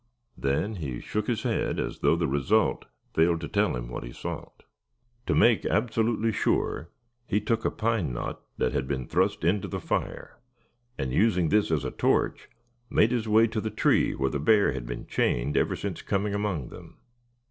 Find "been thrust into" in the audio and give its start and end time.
8.87-9.67